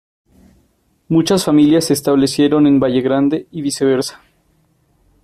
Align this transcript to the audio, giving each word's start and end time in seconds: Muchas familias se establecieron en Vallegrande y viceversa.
Muchas 1.09 1.45
familias 1.45 1.85
se 1.85 1.93
establecieron 1.93 2.65
en 2.65 2.79
Vallegrande 2.79 3.47
y 3.51 3.61
viceversa. 3.61 4.19